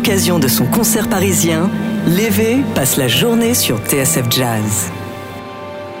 [0.00, 1.68] l'occasion de son concert parisien,
[2.06, 4.90] Lévé passe la journée sur TSF Jazz.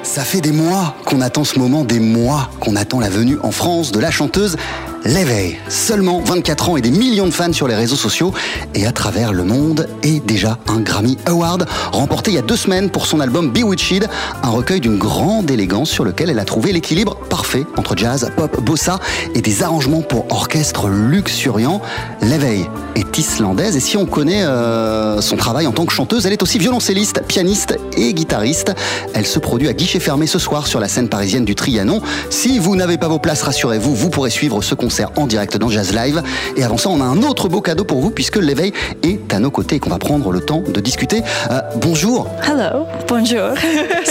[0.02, 3.50] Ça fait des mois qu'on attend ce moment, des mois qu'on attend la venue en
[3.50, 4.56] France de la chanteuse
[5.04, 5.56] L'éveil.
[5.68, 8.34] Seulement 24 ans et des millions de fans sur les réseaux sociaux
[8.74, 12.56] et à travers le monde et déjà un Grammy Award remporté il y a deux
[12.56, 14.06] semaines pour son album Bewitched,
[14.42, 18.60] un recueil d'une grande élégance sur lequel elle a trouvé l'équilibre parfait entre jazz, pop,
[18.60, 19.00] bossa
[19.34, 21.80] et des arrangements pour orchestre luxuriant.
[22.20, 26.34] L'éveil est islandaise et si on connaît euh, son travail en tant que chanteuse, elle
[26.34, 28.74] est aussi violoncelliste, pianiste et guitariste.
[29.14, 32.00] Elle se produit à guichet fermé ce soir sur la scène parisienne du Trianon.
[32.30, 35.68] Si vous n'avez pas vos places, rassurez-vous, vous pourrez suivre ce concert en direct dans
[35.68, 36.22] Jazz Live.
[36.56, 39.38] Et avant ça, on a un autre beau cadeau pour vous puisque l'éveil est à
[39.38, 41.22] nos côtés et qu'on va prendre le temps de discuter.
[41.50, 42.28] Euh, bonjour.
[42.42, 43.54] Hello, bonjour.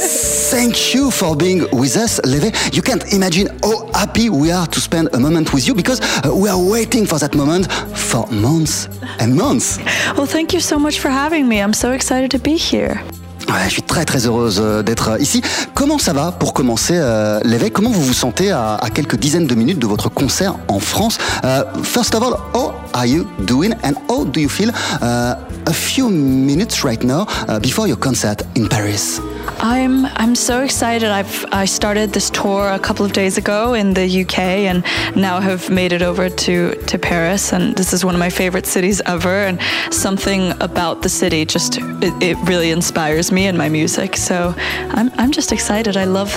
[0.51, 2.51] Thank you for being with us, Leve.
[2.73, 6.34] You can't imagine how happy we are to spend a moment with you because uh,
[6.34, 9.79] we are waiting for that moment for months and months.
[10.17, 11.61] well, thank you so much for having me.
[11.61, 13.01] I'm so excited to be here.
[13.50, 15.42] Ouais, je suis très très heureuse euh, d'être euh, ici.
[15.74, 17.72] Comment ça va pour commencer euh, l'éveil?
[17.72, 21.18] Comment vous vous sentez à, à, quelques dizaines de minutes de votre concert en France?
[21.44, 24.70] Uh, First of all, how are you doing and how do you feel
[25.02, 29.20] a few minutes right now uh, before your concert in Paris?
[29.62, 31.09] I'm I'm so excited.
[31.09, 34.40] I've I started this tour a couple of days ago in the UK
[34.70, 34.84] and
[35.16, 37.52] now have made it over to to Paris.
[37.52, 39.59] And this is one of my favorite cities ever and
[39.91, 41.79] something about the city just
[42.22, 44.18] it really inspires me and my music.
[44.18, 44.53] So
[44.96, 45.96] I'm I'm just excited.
[45.96, 46.30] I love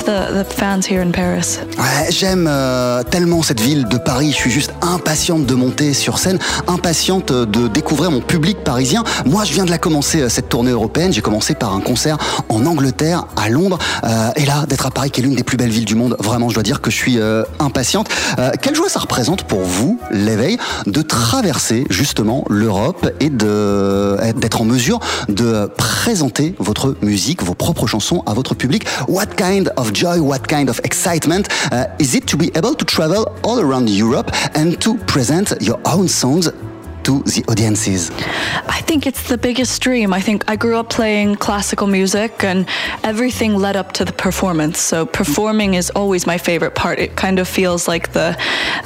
[0.48, 1.60] fans here in Paris.
[2.10, 4.32] J'aime euh, tellement cette ville de Paris.
[4.32, 9.04] Je suis juste impatiente de monter sur scène, impatiente de découvrir mon public parisien.
[9.26, 11.12] Moi, je viens de la commencer cette tournée européenne.
[11.12, 12.18] J'ai commencé par un concert
[12.48, 15.56] en Angleterre à Londres euh, et là d'être à Paris qui est l'une des plus
[15.56, 18.08] belles villes du monde vraiment je dois dire que je suis euh, impatiente
[18.38, 24.64] euh, quelle joie ça représente pour vous l'éveil de traverser justement l'Europe et d'être en
[24.64, 28.84] mesure de présenter votre musique vos propres chansons à votre public.
[29.08, 32.84] What kind of joy what kind of excitement uh, is it to be able to
[32.84, 36.52] travel all around Europe and to present your own songs
[37.04, 38.10] to the audiences?
[38.68, 40.12] I think it's the biggest dream.
[40.12, 42.66] I think I grew up playing classical music and
[43.02, 44.80] everything led up to the performance.
[44.80, 46.98] So performing is always my favorite part.
[46.98, 48.36] It kind of feels like the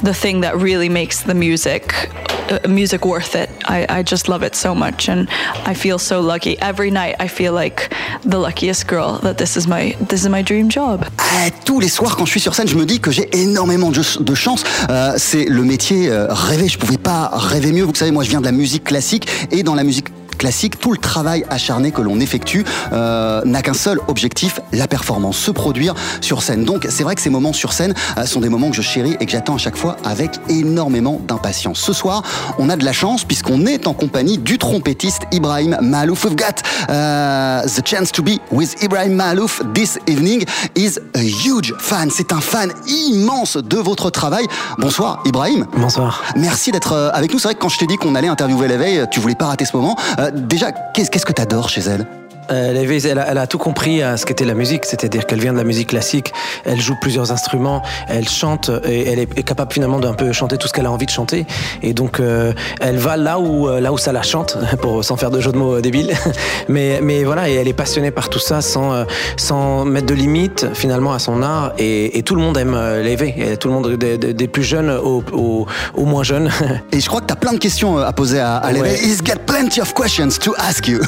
[0.03, 2.09] the thing that really makes the music
[2.49, 3.49] uh, music worth it.
[3.65, 5.27] I, I just love it so much, and
[5.65, 6.57] I feel so lucky.
[6.59, 7.93] Every night, I feel like
[8.23, 11.05] the luckiest girl that this is my this is my dream job.
[11.45, 13.91] Eh, tous les soirs, quand je suis sur scène, je me dis que j'ai énormément
[13.91, 14.63] de, de chance.
[14.89, 16.67] Euh, c'est le métier euh, rêvé.
[16.67, 17.83] Je pouvais pas rêver mieux.
[17.83, 20.07] Vous savez, moi, je viens de la musique classique et dans la musique
[20.37, 25.37] classique, tout le travail acharné que l'on effectue euh, n'a qu'un seul objectif, la performance,
[25.37, 26.63] se produire sur scène.
[26.63, 29.17] Donc c'est vrai que ces moments sur scène euh, sont des moments que je chéris
[29.19, 31.79] et que j'attends à chaque fois avec énormément d'impatience.
[31.79, 32.23] Ce soir,
[32.59, 36.25] on a de la chance puisqu'on est en compagnie du trompettiste Ibrahim Malouf.
[36.25, 40.45] We've got uh, the chance to be with Ibrahim Malouf this evening.
[40.75, 42.09] Is a huge fan.
[42.11, 44.45] C'est un fan immense de votre travail.
[44.77, 45.65] Bonsoir Ibrahim.
[45.77, 46.23] Bonsoir.
[46.35, 47.39] Merci d'être euh, avec nous.
[47.39, 49.65] C'est vrai que quand je t'ai dit qu'on allait interviewer l'éveil, tu voulais pas rater
[49.65, 49.95] ce moment.
[50.19, 52.05] Euh, déjà, qu'est-ce que tu adores chez elle?
[52.51, 55.53] Euh, elle, a, elle, a, tout compris à ce qu'était la musique, c'est-à-dire qu'elle vient
[55.53, 56.33] de la musique classique,
[56.65, 60.67] elle joue plusieurs instruments, elle chante et elle est capable finalement d'un peu chanter tout
[60.67, 61.45] ce qu'elle a envie de chanter.
[61.81, 65.17] Et donc euh, elle va là où euh, là où ça la chante, pour sans
[65.17, 66.13] faire de jeu de mots débiles.
[66.69, 69.05] mais mais voilà, et elle est passionnée par tout ça sans
[69.37, 71.73] sans mettre de limites finalement à son art.
[71.77, 75.23] Et, et tout le monde aime l'éveil, tout le monde des, des, plus jeunes aux,
[75.33, 76.49] aux, moins jeunes.
[76.91, 78.97] et je crois que tu as plein de questions à poser à, à l'éveil.
[78.97, 80.99] He's got plenty of questions to ask you.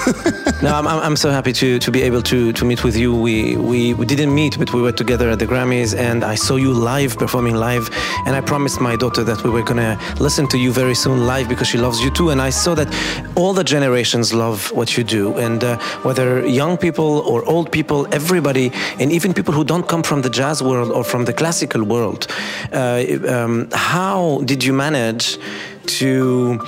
[0.62, 3.16] no, I'm, I'm happy to, to be able to, to meet with you.
[3.16, 6.56] We, we, we didn't meet, but we were together at the Grammys, and I saw
[6.56, 7.90] you live, performing live.
[8.26, 11.48] And I promised my daughter that we were to listen to you very soon live
[11.48, 12.30] because she loves you too.
[12.30, 12.88] And I saw that
[13.36, 15.38] all the generations love what you do.
[15.38, 20.04] And uh, whether young people or old people, everybody, and even people who don't come
[20.04, 22.28] from the jazz world or from the classical world,
[22.72, 25.38] uh, um, how did you manage
[25.86, 26.60] to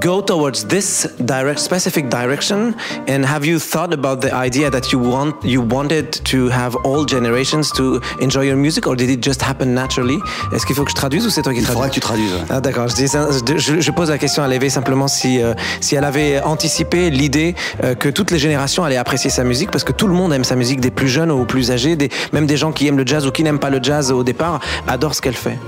[0.00, 2.74] go towards this direct specific direction?
[3.06, 7.04] And have you thought about the idea that you want you wanted to have all
[7.04, 10.18] generations to enjoy your music or did it just happen naturally?
[10.52, 12.00] Est-ce qu'il faut que je traduise ou c'est toi qui traduis il faudra que tu
[12.00, 12.88] traduises ah, d'accord.
[12.88, 17.10] Je, je, je, pose la question à Lévé simplement si euh, si elle avait anticipé
[17.10, 20.32] l'idée euh, que toutes les générations allaient apprécier sa musique parce que tout le monde
[20.32, 22.98] aime sa musique des plus jeunes aux plus âgés des, même des gens qui aiment
[22.98, 25.58] le jazz ou qui n'aiment pas le jazz au départ adorent ce qu'elle fait.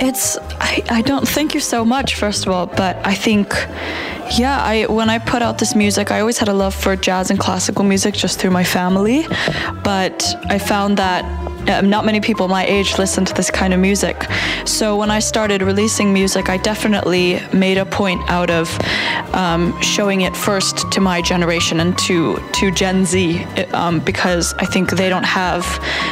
[0.00, 3.48] It's I, I don't thank you so much first of all, but I think
[4.38, 7.30] yeah, I when I put out this music, I always had a love for jazz
[7.30, 9.26] and classical music just through my family,
[9.84, 11.22] but I found that
[11.68, 14.26] um, not many people my age listen to this kind of music.
[14.64, 18.78] So when I started releasing music, I definitely made a point out of
[19.34, 24.66] um, showing it first to my generation and to to Gen Z um, because I
[24.66, 25.64] think they don't have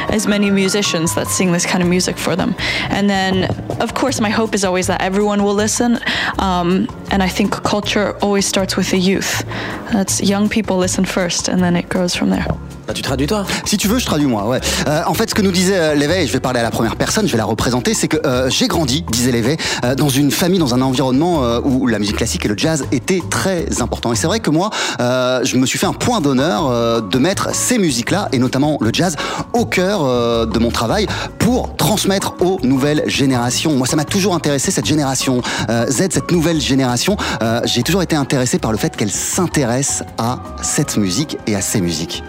[0.09, 2.55] as many musicians that sing this kind of music for them.
[2.89, 3.45] And then,
[3.79, 5.99] of course, my hope is always that everyone will listen.
[6.39, 9.43] Um, and I think culture always starts with the youth.
[9.91, 12.45] That's young people listen first, and then it grows from there.
[12.91, 14.45] Ah, tu traduis toi Si tu veux, je traduis moi.
[14.45, 14.59] Ouais.
[14.85, 16.97] Euh, en fait, ce que nous disait euh, l'éveil, je vais parler à la première
[16.97, 19.55] personne, je vais la représenter, c'est que euh, j'ai grandi, disait l'éveil,
[19.85, 22.83] euh, dans une famille, dans un environnement euh, où la musique classique et le jazz
[22.91, 24.11] étaient très importants.
[24.11, 27.55] Et c'est vrai que moi, euh, je me suis fait un point d'honneur de mettre
[27.55, 29.15] ces musiques-là, et notamment le jazz,
[29.53, 30.03] au cœur
[30.47, 31.07] de mon travail
[31.39, 33.73] pour transmettre aux nouvelles générations.
[33.77, 37.15] Moi, ça m'a toujours intéressé cette génération Z, cette nouvelle génération.
[37.63, 41.79] j'ai toujours été intéressé par le fait qu'elle s'intéresse à cette musique et à ces
[41.79, 42.23] musiques.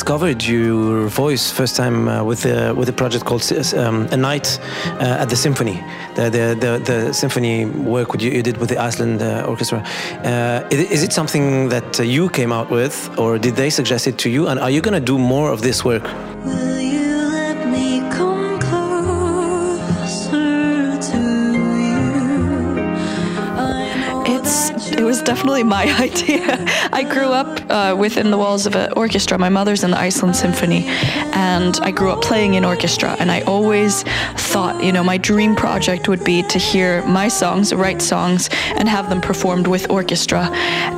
[0.00, 4.58] Discovered your voice first time uh, with a, with a project called um, A Night
[4.86, 5.78] uh, at the Symphony,
[6.14, 9.80] the the, the, the symphony work you, you, did with the Iceland uh, Orchestra.
[10.24, 14.30] Uh, is, it something that you came out with, or did they suggest it to
[14.30, 14.48] you?
[14.48, 16.04] And are you going to do more of this work?
[25.30, 26.66] Definitely my idea.
[26.92, 29.38] I grew up uh, within the walls of an orchestra.
[29.38, 30.86] My mother's in the Iceland Symphony,
[31.50, 33.16] and I grew up playing in orchestra.
[33.20, 34.02] And I always
[34.52, 38.88] thought, you know, my dream project would be to hear my songs, write songs, and
[38.88, 40.48] have them performed with orchestra.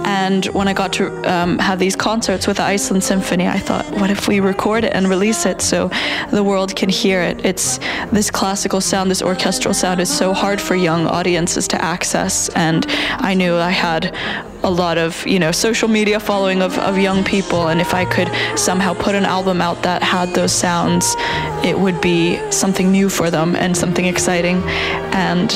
[0.07, 3.85] And when I got to um, have these concerts with the Iceland Symphony, I thought,
[4.01, 5.91] what if we record it and release it so
[6.31, 7.45] the world can hear it?
[7.45, 7.79] It's
[8.11, 12.49] this classical sound, this orchestral sound is so hard for young audiences to access.
[12.51, 12.87] And
[13.31, 14.15] I knew I had
[14.65, 17.69] a lot of you know social media following of, of young people.
[17.69, 21.17] And if i could somehow put an album out that had those sounds
[21.65, 24.63] it would be something new for them and something exciting.
[25.13, 25.51] And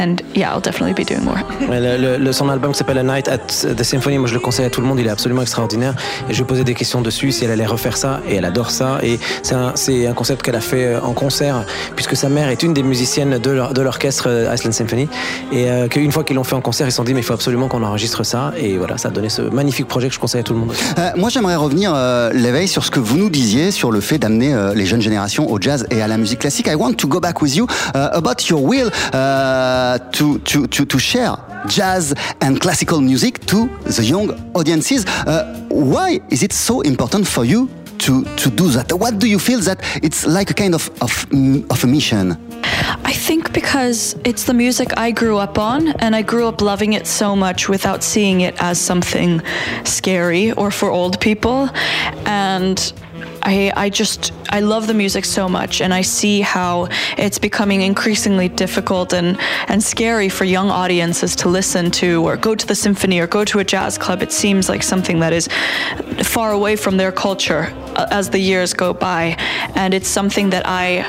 [0.00, 1.38] and yeah, I'll definitely be doing more.
[1.68, 3.38] le, le, son album qui s'appelle A Night at
[3.76, 5.94] the Symphony, moi je le conseille à tout le monde, il est absolument extraordinaire.
[6.28, 8.70] Et je lui posais des questions dessus, si elle allait refaire ça, et elle adore
[8.70, 8.98] ça.
[9.02, 9.74] Et c'est un,
[10.08, 11.64] un, concept qu'elle a fait euh, en concert,
[11.94, 15.08] puisque sa mère est une des musiciennes de l'orchestre euh, Iceland Symphony.
[15.52, 17.24] Et euh, qu'une fois qu'ils l'ont fait en concert, ils se sont dit, mais il
[17.24, 18.52] faut absolument qu'on enregistre ça.
[18.56, 20.72] Et voilà, ça a donné ce magnifique projet que je conseille à tout le monde.
[20.98, 24.18] Euh, moi j'aimerais revenir, euh, l'éveil, sur ce que vous nous disiez sur le fait
[24.18, 26.66] d'amener les jeunes générations au jazz et à la musique classique.
[26.66, 28.90] I want to go back with you about your will.
[29.12, 31.36] uh, to, to, to, to share
[31.68, 35.04] jazz and classical music to the young audiences.
[35.06, 37.68] Uh, why is it so important for you
[37.98, 38.92] to, to do that?
[38.92, 41.26] What do you feel that it's like a kind of, of,
[41.70, 42.36] of a mission?
[43.04, 46.92] I think because it's the music I grew up on, and I grew up loving
[46.94, 49.42] it so much without seeing it as something
[49.84, 51.68] scary or for old people.
[52.26, 52.92] And
[53.42, 57.82] I, I just I love the music so much and I see how it's becoming
[57.82, 59.38] increasingly difficult and,
[59.68, 63.44] and scary for young audiences to listen to or go to the symphony or go
[63.44, 64.22] to a jazz club.
[64.22, 65.48] It seems like something that is
[66.24, 69.36] far away from their culture uh, as the years go by.
[69.76, 71.06] And it's something that I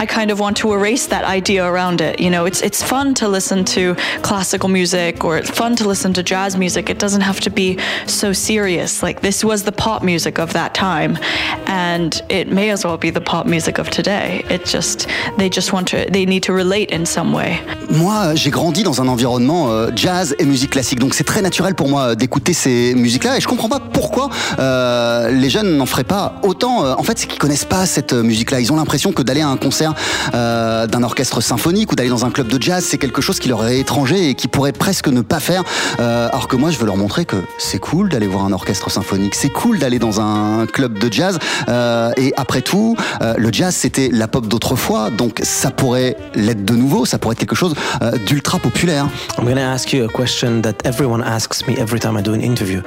[0.00, 2.20] I kind of want to erase that idea around it.
[2.20, 6.12] You know, it's it's fun to listen to classical music or it's fun to listen
[6.14, 6.88] to jazz music.
[6.88, 9.02] It doesn't have to be so serious.
[9.02, 11.18] Like this was the pop music of that time
[11.66, 14.44] and it may as well be the pop music of today.
[14.50, 15.08] It just
[15.38, 17.60] they just want to they need to relate in some way.
[17.90, 21.74] Moi, j'ai grandi dans un environnement euh, jazz et musique classique, donc c'est très naturel
[21.74, 26.04] pour moi d'écouter ces musiques-là et je comprends pas pourquoi euh, les jeunes n'en feraient
[26.04, 26.84] pas autant.
[26.84, 28.60] Euh, en fait, c'est qu'ils connaissent pas cette musique-là.
[28.60, 29.94] Ils ont l'impression que d'aller à un concert
[30.34, 33.48] euh, d'un orchestre symphonique ou d'aller dans un club de jazz, c'est quelque chose qui
[33.48, 35.62] leur est étranger et qui pourraient presque ne pas faire.
[36.00, 38.90] Euh, alors que moi, je veux leur montrer que c'est cool d'aller voir un orchestre
[38.90, 41.38] symphonique, c'est cool d'aller dans un club de jazz.
[41.68, 46.64] Euh, et après tout, euh, le jazz, c'était la pop d'autrefois, donc ça pourrait l'être
[46.64, 49.06] de nouveau, ça pourrait être quelque chose euh, d'ultra populaire.
[49.38, 52.32] I'm going to ask you a question that everyone asks me every time I do
[52.32, 52.82] an interview.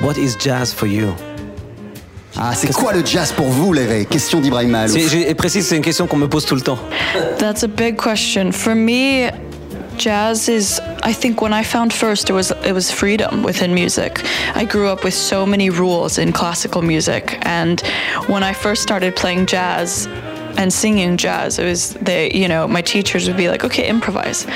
[0.00, 1.14] What is jazz for you?
[2.38, 5.14] Ah, c'est quoi le jazz pour vous, l'éveil Question d'Ibrahim Mahalouf.
[5.14, 6.78] Et précise, c'est une question qu'on me pose tout le temps.
[7.38, 8.52] That's a big question.
[8.52, 9.30] For me,
[9.98, 14.22] jazz is I think when I found first it was it was freedom within music.
[14.54, 17.80] I grew up with so many rules in classical music and
[18.26, 20.06] when I first started playing jazz
[20.58, 24.46] and singing jazz, it was they, you know, my teachers would be like, "Okay, improvise."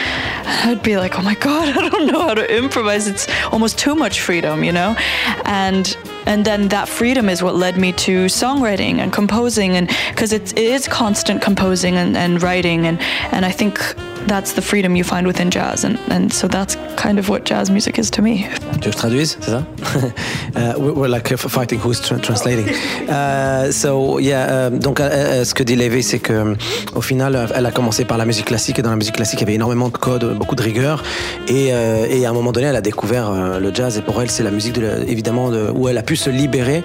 [0.64, 3.06] I'd be like, "Oh my god, I don't know how to improvise.
[3.06, 4.97] It's almost too much freedom, you know?"
[5.44, 10.32] And and then that freedom is what led me to songwriting and composing and because
[10.32, 13.00] it, is constant composing and, and writing and
[13.32, 13.78] and I think
[14.26, 17.70] that's the freedom you find within jazz and, and so that's kind of what jazz
[17.70, 18.46] music is to me.
[18.80, 19.62] Tu veux que je traduise, c'est ça?
[20.56, 22.66] Uh, we're like uh, fighting who's tra- translating.
[23.08, 26.54] Uh, so yeah, euh, donc euh, euh, ce que dit Lévé, c'est que euh,
[26.94, 29.40] au final, euh, elle a commencé par la musique classique et dans la musique classique,
[29.40, 31.02] il y avait énormément de codes, beaucoup de rigueur.
[31.48, 34.20] Et, euh, et à un moment donné, elle a découvert euh, le jazz et pour
[34.22, 36.82] elle, c'est la musique de la- évidemment de- où elle a pu se libérer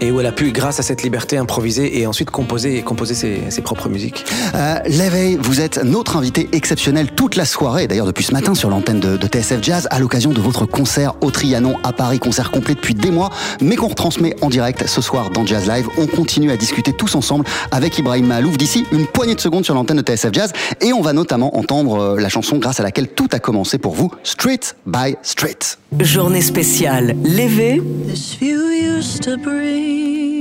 [0.00, 3.14] et où elle a pu, grâce à cette liberté, improviser et ensuite composer et composer
[3.14, 4.24] ses, ses propres musiques.
[4.54, 6.75] Euh, L'éveil, vous êtes notre invité exceptionnel
[7.16, 10.32] toute la soirée, d'ailleurs depuis ce matin sur l'antenne de, de TSF Jazz, à l'occasion
[10.32, 13.30] de votre concert au Trianon à Paris, concert complet depuis des mois,
[13.60, 15.88] mais qu'on retransmet en direct ce soir dans Jazz Live.
[15.98, 19.74] On continue à discuter tous ensemble avec Ibrahim Mahalouf d'ici une poignée de secondes sur
[19.74, 23.08] l'antenne de TSF Jazz, et on va notamment entendre euh, la chanson grâce à laquelle
[23.08, 25.58] tout a commencé pour vous, Street by Street.
[25.98, 27.16] Journée spéciale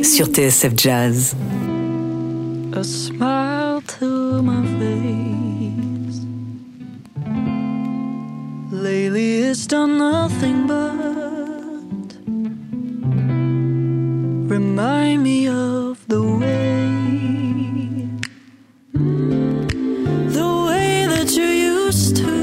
[0.04, 1.36] sur TSF Jazz.
[2.76, 5.35] a smile to my face.
[8.86, 10.86] Lately, it's done nothing but
[14.54, 16.86] remind me of the way,
[20.30, 22.35] the way that you used to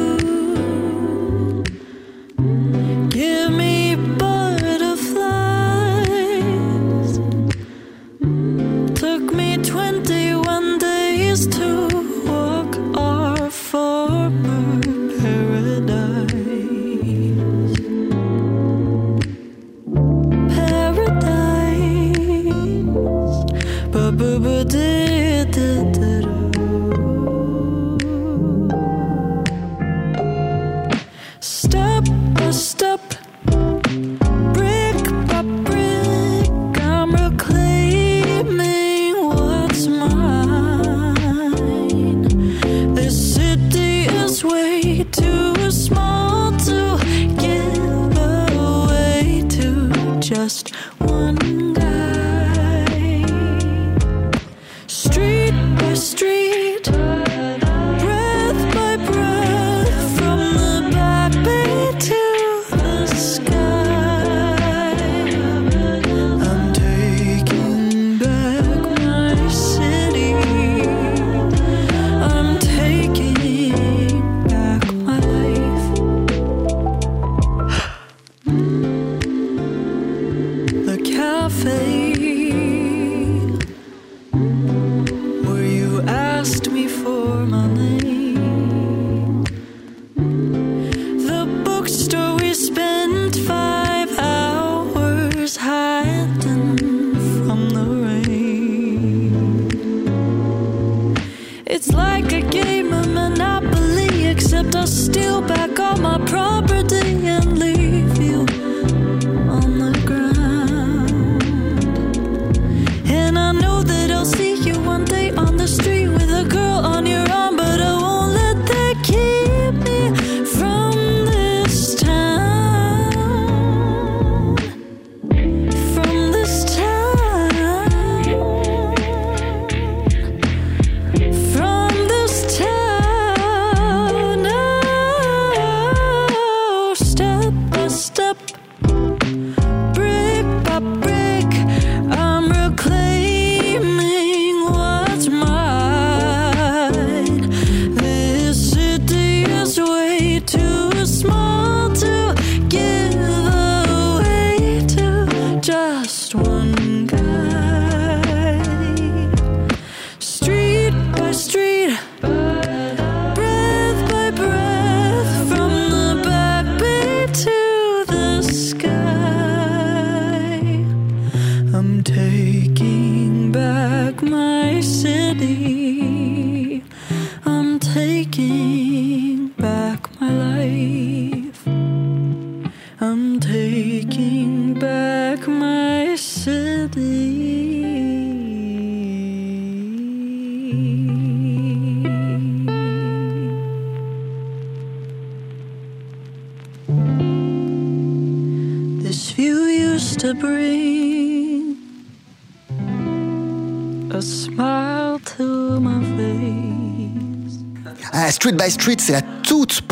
[208.43, 209.23] Street by Street, c'est la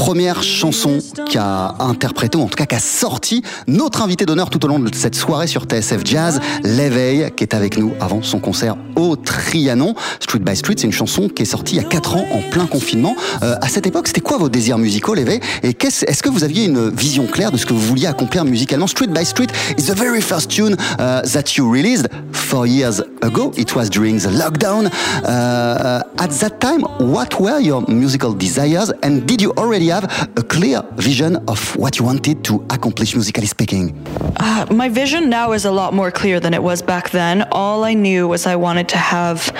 [0.04, 0.96] première chanson
[1.30, 4.88] qu'a interprétée, ou en tout cas qu'a sorti notre invité d'honneur tout au long de
[4.94, 9.94] cette soirée sur TSF Jazz, L'éveil, qui est avec nous avant son concert au Trianon.
[10.18, 12.40] Street by Street, c'est une chanson qui est sortie il y a 4 ans en
[12.50, 13.14] plein confinement.
[13.42, 16.44] Euh, à cette époque, c'était quoi vos désirs musicaux, L'éveil Et qu'est-ce- est-ce que vous
[16.44, 18.86] aviez une vision claire de ce que vous vouliez accomplir musicalement?
[18.86, 23.52] Street by Street is the very first tune uh, that you released four years ago.
[23.58, 24.86] It was during the lockdown.
[25.24, 28.92] Uh, at that time, what were your musical desires?
[29.02, 33.46] And did you already have a clear vision of what you wanted to accomplish musically
[33.46, 34.06] speaking?
[34.36, 37.42] Uh, my vision now is a lot more clear than it was back then.
[37.52, 39.52] All I knew was I wanted to have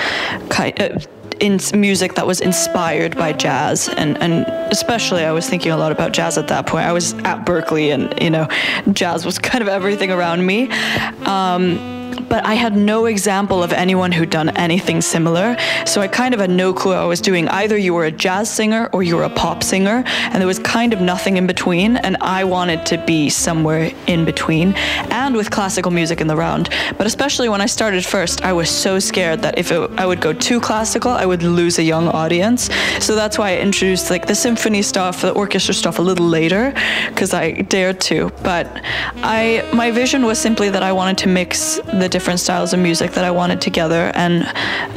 [0.49, 0.99] kind uh,
[1.39, 5.91] in music that was inspired by jazz, and and especially I was thinking a lot
[5.91, 6.85] about jazz at that point.
[6.85, 8.47] I was at Berkeley, and you know,
[8.93, 10.69] jazz was kind of everything around me.
[11.25, 12.00] Um,
[12.31, 15.57] but I had no example of anyone who'd done anything similar.
[15.85, 17.49] So I kind of had no clue I was doing.
[17.49, 20.59] Either you were a jazz singer or you were a pop singer, and there was
[20.59, 21.97] kind of nothing in between.
[21.97, 24.75] And I wanted to be somewhere in between,
[25.11, 26.69] and with classical music in the round.
[26.97, 30.21] But especially when I started first, I was so scared that if it, I would
[30.21, 32.69] go too classical, I would lose a young audience.
[33.01, 36.73] So that's why I introduced like the symphony stuff, the orchestra stuff a little later,
[37.09, 38.31] because I dared to.
[38.41, 38.67] But
[39.17, 43.11] I, my vision was simply that I wanted to mix the different styles of music
[43.11, 44.45] that I wanted together, and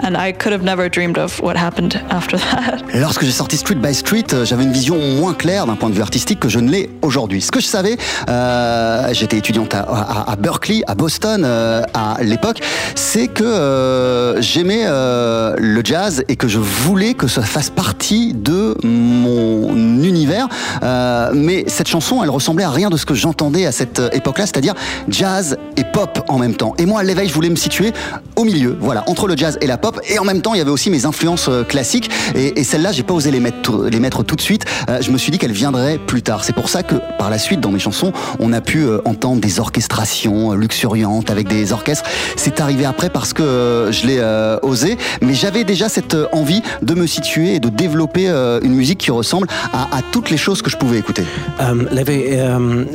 [0.00, 2.82] and I could have never dreamed of what happened after that.
[2.94, 5.94] Lorsque j'ai sorti Street by Street, euh, j'avais une vision moins claire d'un point de
[5.94, 7.40] vue artistique que je ne l'ai aujourd'hui.
[7.40, 7.96] Ce que je savais,
[8.28, 12.60] euh, j'étais étudiante à, Berkeley, à Boston euh, à l'époque,
[12.94, 19.74] c'est que j'aimais le jazz et que je voulais que ça fasse partie de mon
[20.02, 20.48] univers.
[21.32, 24.74] Mais cette chanson, elle ressemblait à rien de ce que j'entendais à cette époque-là, c'est-à-dire
[25.08, 26.74] jazz et pop en même temps.
[26.78, 27.92] Et moi, je voulais me situer
[28.36, 30.00] au milieu, voilà, entre le jazz et la pop.
[30.08, 32.10] Et en même temps, il y avait aussi mes influences euh, classiques.
[32.34, 33.60] Et, et celles-là, j'ai pas osé les mettre,
[34.22, 34.64] tout- de suite.
[34.88, 36.44] Euh, je me suis dit qu'elles viendraient plus tard.
[36.44, 39.40] C'est pour ça que, par la suite, dans mes chansons, on a pu euh, entendre
[39.40, 42.04] des orchestrations luxuriantes avec des orchestres.
[42.36, 44.20] C'est arrivé après parce que je l'ai
[44.62, 44.96] osé.
[45.22, 48.28] Mais j'avais déjà cette envie de me situer et de développer
[48.62, 51.24] une musique qui ressemble à, toutes les choses que je pouvais écouter.
[51.60, 52.86] Um, Levi, um,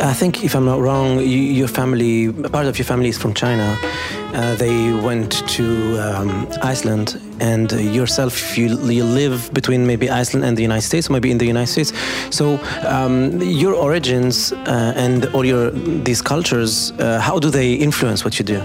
[0.00, 3.32] I think if I'm not wrong, you, your family, part of your family is from
[3.34, 3.55] China.
[3.60, 5.64] Uh, they went to
[5.98, 11.08] um, Iceland, and uh, yourself, you, you live between maybe Iceland and the United States,
[11.08, 11.92] or maybe in the United States.
[12.30, 18.24] So um, your origins uh, and all your these cultures, uh, how do they influence
[18.24, 18.62] what you do?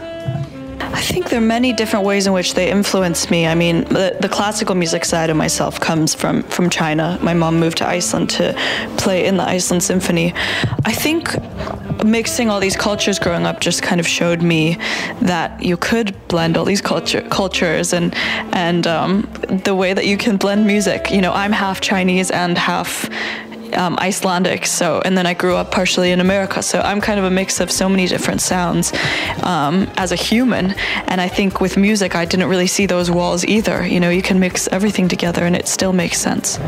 [0.94, 3.48] I think there are many different ways in which they influence me.
[3.48, 7.18] I mean, the, the classical music side of myself comes from, from China.
[7.22, 8.54] My mom moved to Iceland to
[8.98, 10.34] play in the Iceland Symphony.
[10.86, 11.36] I think
[12.04, 14.78] mixing all these cultures growing up just kind of showed me
[15.22, 18.14] that you could blend all these culture, cultures and
[18.54, 19.30] and um,
[19.64, 21.12] the way that you can blend music.
[21.12, 23.10] You know, I'm half Chinese and half
[23.76, 24.66] um, Icelandic.
[24.66, 26.62] So, and then I grew up partially in America.
[26.62, 28.92] So I'm kind of a mix of so many different sounds
[29.44, 30.74] um, as a human.
[31.08, 33.86] And I think with music, I didn't really see those walls either.
[33.86, 36.60] You know, you can mix everything together and it still makes sense.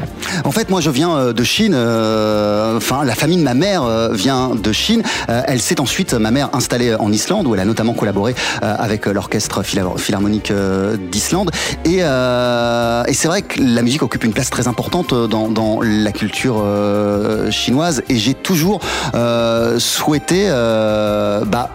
[0.43, 1.73] En fait, moi, je viens euh, de Chine.
[1.73, 5.03] euh, la famille de ma mère euh, vient de Chine.
[5.29, 8.75] Euh, elle s'est ensuite, ma mère, installée en Islande, où elle a notamment collaboré euh,
[8.77, 11.51] avec l'orchestre philharmonique euh, d'Islande.
[11.85, 15.49] Et, euh, et c'est vrai que la musique occupe une place très importante euh, dans,
[15.49, 16.92] dans la culture euh,
[17.51, 18.03] chinoise.
[18.09, 18.81] Et j'ai toujours
[19.15, 21.69] euh, souhaité euh, bah,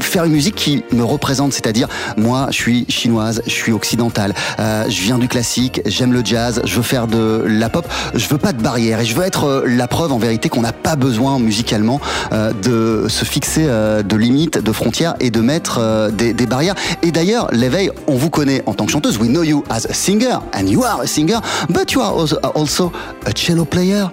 [0.00, 4.84] faire une musique qui me représente, c'est-à-dire moi, je suis chinoise, je suis occidentale, euh,
[4.88, 8.38] je viens du classique, j'aime le jazz, je veux faire de la pop, je veux
[8.38, 9.00] pas de barrière.
[9.00, 12.00] Et je veux être euh, la preuve en vérité qu'on n'a pas besoin musicalement
[12.32, 16.46] euh, de se fixer euh, de limites, de frontières et de mettre euh, des, des
[16.46, 16.74] barrières.
[17.02, 19.92] Et d'ailleurs, l'éveil, on vous connaît en tant que chanteuse, we know you as a
[19.92, 22.14] singer and you are a singer, but you are
[22.54, 22.92] also
[23.26, 24.06] a cello player,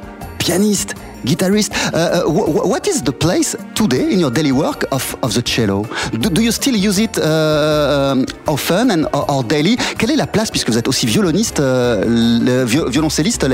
[0.47, 0.95] pianiste.
[1.25, 5.15] Guitarist, uh, uh, wh- wh- what is the place today in your daily work of,
[5.21, 5.86] of the cello?
[6.13, 9.75] Do, do you still use it uh, um, often and or, or daily?
[9.97, 13.45] Quelle est la place, puisque vous êtes aussi violoniste, viol- violoncelliste,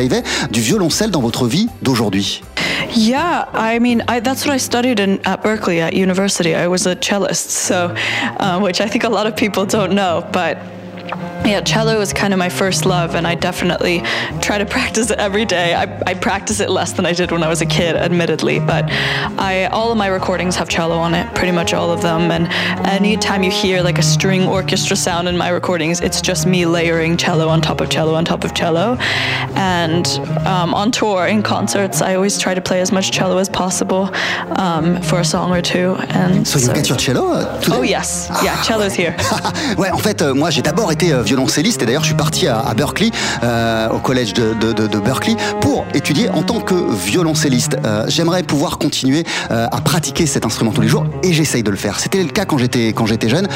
[0.51, 2.41] du violoncelle dans votre vie d'aujourd'hui?
[2.95, 6.53] Yeah, I mean, I, that's what I studied in, at Berkeley at university.
[6.53, 7.95] I was a cellist, so
[8.39, 10.57] um, which I think a lot of people don't know, but.
[11.45, 14.01] Yeah, cello is kind of my first love, and I definitely
[14.41, 15.75] try to practice it every day.
[15.75, 18.85] I, I practice it less than I did when I was a kid, admittedly, but
[19.37, 22.31] I all of my recordings have cello on it, pretty much all of them.
[22.31, 22.47] And
[22.87, 27.17] anytime you hear like a string orchestra sound in my recordings, it's just me layering
[27.17, 28.95] cello on top of cello on top of cello.
[29.55, 30.07] And
[30.47, 34.09] um, on tour, in concerts, I always try to play as much cello as possible
[34.57, 35.95] um, for a song or two.
[36.09, 37.75] And So you get your cello uh, today?
[37.77, 39.15] oh yes, yeah, cello's here.
[39.77, 42.47] ouais, en fait, euh, moi j'ai d'abord été euh, violoncelliste et d'ailleurs je suis parti
[42.47, 43.09] à, à Berkeley,
[43.43, 47.75] euh, au collège de, de- de- de Berkeley, pour étudier en tant que violoncelliste.
[47.85, 51.71] Euh, J'aimerais pouvoir continuer euh, à pratiquer cet instrument tous les jours et j'essaye de
[51.71, 51.99] le faire.
[51.99, 53.47] C'était le cas quand j'étais quand j'étais jeune,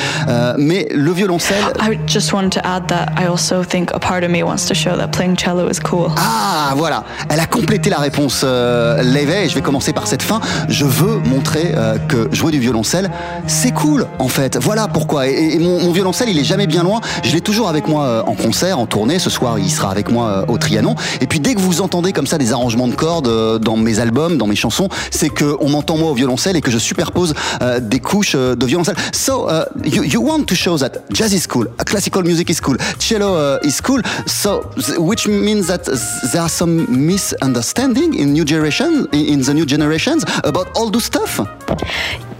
[0.57, 1.63] mais le violoncelle.
[1.79, 4.73] I just wanted to add that I also think a part of me wants to
[4.73, 6.07] show that playing cello is cool.
[6.17, 7.03] Ah, voilà.
[7.29, 10.39] Elle a complété la réponse, Levey, et je vais commencer par cette fin.
[10.67, 11.73] Je veux montrer
[12.07, 13.11] que jouer du violoncelle,
[13.45, 14.57] c'est cool, en fait.
[14.59, 15.27] Voilà pourquoi.
[15.27, 17.01] Et, et mon, mon violoncelle, il est jamais bien loin.
[17.23, 19.19] Je l'ai toujours avec moi euh, en concert, en tournée.
[19.19, 20.95] Ce soir, il sera avec moi euh, au Trianon.
[21.21, 23.99] Et puis, dès que vous entendez comme ça des arrangements de cordes euh, dans mes
[23.99, 27.33] albums, dans mes chansons, c'est que on m'entend moi au violoncelle et que je superpose
[27.81, 28.95] des couches de violoncelle.
[29.11, 32.77] So, uh, you, you want to show that jazz is cool, classical music is cool,
[32.99, 34.01] cello uh, is cool.
[34.25, 34.61] So,
[34.97, 35.85] which means that
[36.31, 41.39] there are some misunderstanding in new generation, in the new generations about all those stuff?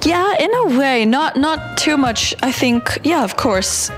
[0.04, 2.36] Yeah, in a way, not not too much.
[2.42, 3.92] I think, yeah, of course,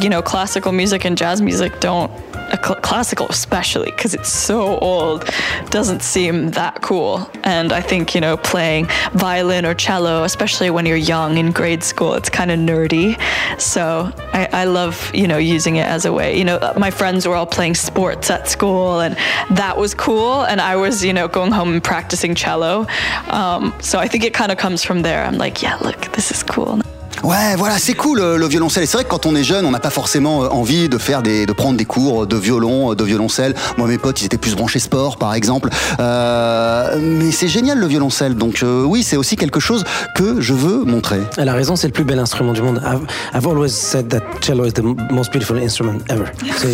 [0.00, 2.10] you know, classical music and jazz music don't.
[2.52, 5.24] Cl- classical, especially because it's so old,
[5.70, 7.30] doesn't seem that cool.
[7.44, 11.82] And I think you know, playing violin or cello, especially when you're young in grade
[11.82, 13.18] school, it's kind of nerdy.
[13.58, 16.36] So I, I love you know using it as a way.
[16.36, 19.16] You know, my friends were all playing sports at school, and
[19.56, 20.42] that was cool.
[20.42, 22.86] And I was you know going home and practicing cello.
[23.28, 25.24] Um, so I think it kind of comes from there.
[25.24, 26.82] I'm like, yeah, look, this is cool.
[27.22, 28.82] Ouais, voilà, c'est cool euh, le violoncelle.
[28.82, 30.98] Et c'est vrai que quand on est jeune, on n'a pas forcément euh, envie de
[30.98, 33.54] faire des, de prendre des cours de violon, euh, de violoncelle.
[33.78, 35.68] Moi, mes potes, ils étaient plus branchés sport, par exemple.
[36.00, 38.34] Euh, mais c'est génial le violoncelle.
[38.34, 39.84] Donc euh, oui, c'est aussi quelque chose
[40.16, 41.20] que je veux montrer.
[41.36, 42.82] Elle a raison, c'est le plus bel instrument du monde.
[42.84, 46.24] I've, I've always said that cello is the most beautiful instrument ever.
[46.56, 46.72] C'est-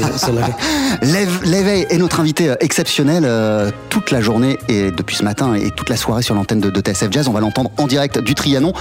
[1.44, 5.88] L'éveil est notre invité exceptionnel euh, toute la journée et depuis ce matin et toute
[5.90, 7.28] la soirée sur l'antenne de, de TSF Jazz.
[7.28, 8.72] On va l'entendre en direct du Trianon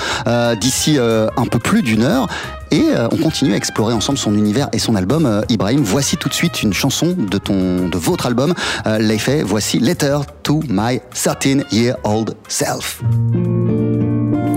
[0.60, 2.28] d'ici un peu plus d'une heure.
[2.72, 5.26] Et euh, on continue à explorer ensemble son univers et son album.
[5.26, 8.54] Euh, Ibrahim, voici tout de suite une chanson de, ton, de votre album,
[8.86, 9.42] euh, Leifei.
[9.44, 13.02] Voici Letter to My 13-Year-Old Self.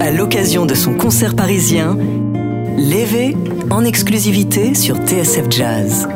[0.00, 1.96] À l'occasion de son concert parisien,
[2.76, 3.36] Lévé
[3.70, 6.08] en exclusivité sur TSF Jazz.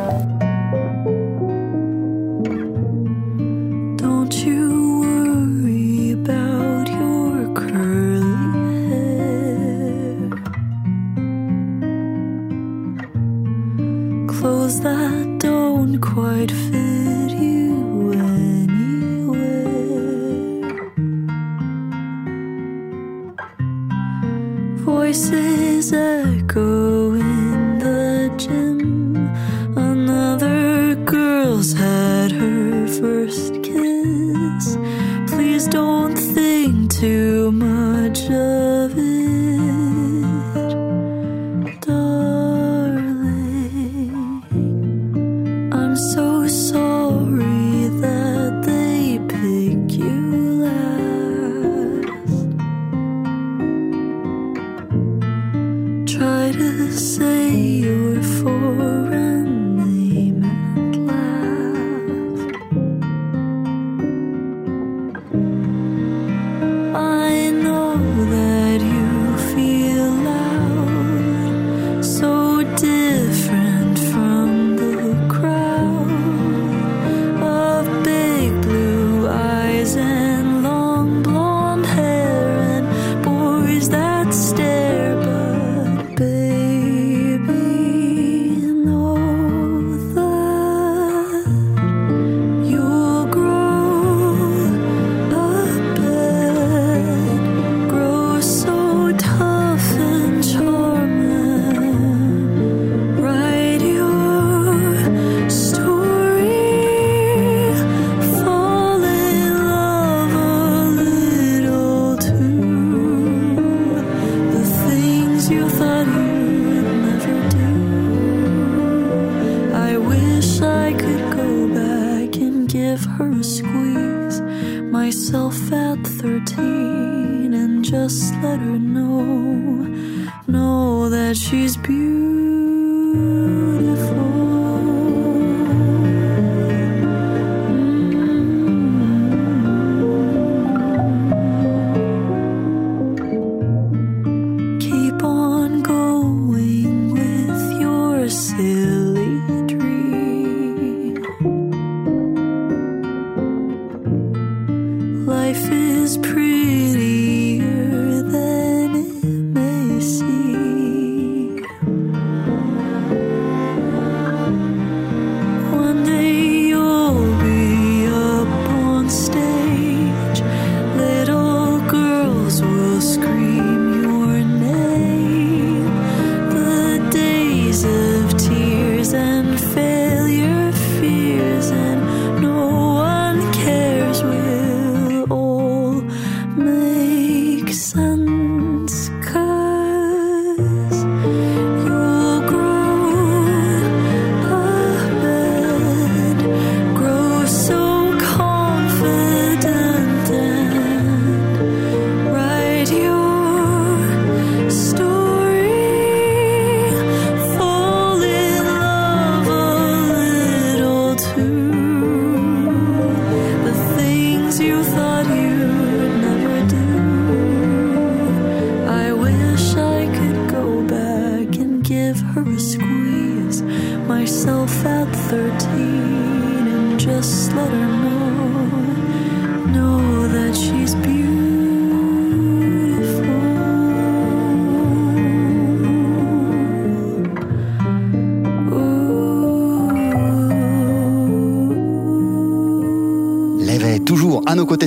[14.80, 17.63] That don't quite fit you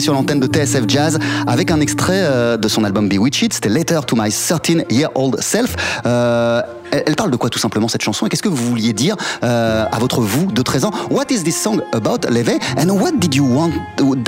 [0.07, 3.99] sur l'antenne de TSF Jazz avec un extrait euh, de son album Bewitched, c'était Letter
[4.07, 5.75] to My 13-Year-Old Self.
[6.05, 8.25] Euh, elle parle de quoi tout simplement cette chanson?
[8.25, 10.91] Et qu'est-ce que vous vouliez dire euh, à votre vous de 13 ans?
[11.11, 13.73] What is this song about, Leve And what did you want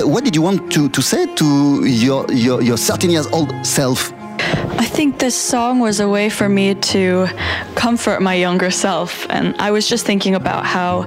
[0.04, 4.12] what did you want to, to say to your, your, your 13 years old self?
[4.80, 7.28] I think this song was a way for me to
[7.76, 9.30] comfort my younger self.
[9.30, 11.06] And I was just thinking about how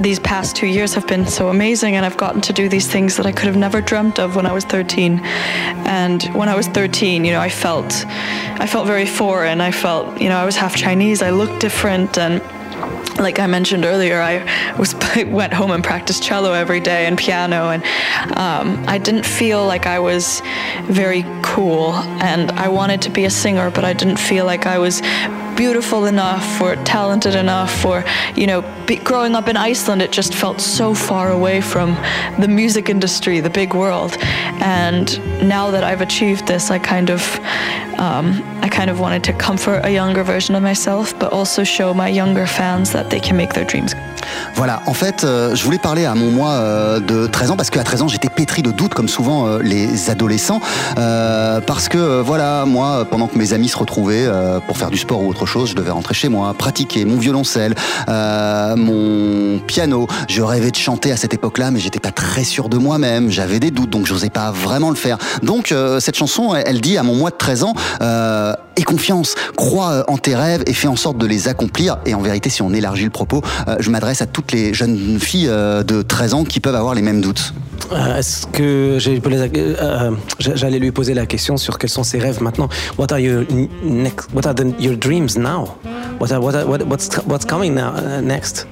[0.00, 3.16] these past two years have been so amazing, and I've gotten to do these things
[3.16, 5.20] that I could have never dreamt of when I was 13.
[5.22, 9.60] And when I was 13, you know, I felt, I felt very foreign.
[9.60, 11.22] I felt, you know, I was half Chinese.
[11.22, 12.42] I looked different, and
[13.18, 14.94] like I mentioned earlier, I was
[15.26, 17.82] went home and practiced cello every day and piano, and
[18.36, 20.42] um, I didn't feel like I was
[20.84, 21.94] very cool.
[21.94, 25.00] And I wanted to be a singer, but I didn't feel like I was
[25.56, 28.04] beautiful enough or talented enough or
[28.36, 31.96] you know be, growing up in Iceland it just felt so far away from
[32.38, 34.16] the music industry the big world.
[34.60, 35.06] And
[35.48, 37.22] now that I've achieved this I kind of
[37.98, 41.94] um, I kind of wanted to comfort a younger version of myself but also show
[41.94, 43.94] my younger fans that they can make their dreams.
[44.54, 47.70] Voilà, en fait, euh, je voulais parler à mon moi euh, de 13 ans parce
[47.70, 50.60] qu'à 13 ans, j'étais pétri de doutes comme souvent euh, les adolescents.
[50.96, 54.28] Parce que voilà, moi, pendant que mes amis se retrouvaient
[54.66, 57.74] pour faire du sport ou autre chose, je devais rentrer chez moi, pratiquer mon violoncelle,
[58.08, 60.06] mon piano.
[60.28, 63.30] Je rêvais de chanter à cette époque-là, mais j'étais pas très sûr de moi-même.
[63.30, 65.18] J'avais des doutes, donc j'osais pas vraiment le faire.
[65.42, 67.74] Donc cette chanson, elle, dit à mon moi de 13 ans
[68.76, 71.98] aie confiance, crois en tes rêves et fais en sorte de les accomplir.
[72.06, 73.42] Et en vérité, si on élargit le propos,
[73.78, 77.02] je m'adresse à toutes les jeunes filles euh, de 13 ans qui peuvent avoir les
[77.02, 77.54] mêmes doutes
[77.92, 82.68] euh, Est-ce que euh, j'allais lui poser la question sur quels sont ses rêves maintenant?
[82.98, 83.44] What are your
[83.82, 85.76] next, What are your dreams now?
[86.20, 88.66] What are, what, are, what what's what's coming now uh, next?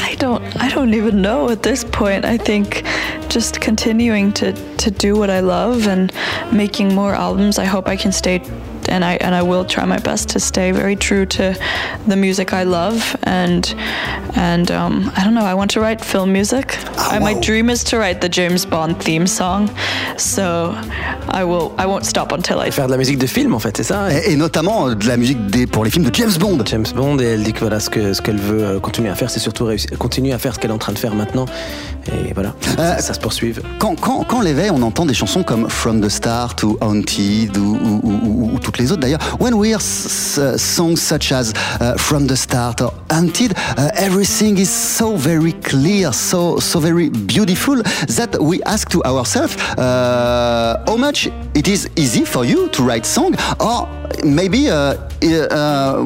[0.00, 2.24] I don't I don't even know at this point.
[2.24, 2.84] I think
[3.28, 6.12] just continuing to to do what I love and
[6.52, 7.58] making more albums.
[7.58, 8.40] I hope I can stay
[8.88, 11.54] and I and I will try my best to stay very true to
[12.06, 13.16] the music I love.
[13.24, 13.74] And
[14.36, 16.76] and um, I don't know I want to write film music.
[16.98, 19.70] Oh, my dream is to write the James Bond theme song.
[20.16, 20.74] So
[21.28, 23.76] I will I won't stop until I faire de la musique de film en fait
[23.76, 26.32] c'est ça et, et, notamment euh, de la musique des, pour les films de James
[26.38, 26.58] Bond.
[26.66, 29.14] James Bond et elle dit que voilà ce que ce qu'elle veut euh, continuer à
[29.14, 31.46] faire c'est surtout réussir, continuer à faire ce qu'elle est en train de faire maintenant
[32.12, 35.68] et voilà euh, ça, se poursuive quand, quand, quand l'éveil on entend des chansons comme
[35.68, 39.20] From the Start ou Haunted ou, ou, ou, ou toutes les autres d'ailleurs.
[39.40, 44.68] When we hear songs such as uh, From the Start or Until, uh, everything is
[44.68, 51.28] so very clear, so so very beautiful that we ask to ourselves uh, how much
[51.54, 53.88] it is easy for you to write song or
[54.24, 56.04] maybe uh, uh,